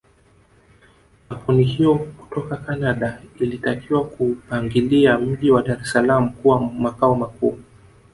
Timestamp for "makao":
6.61-7.15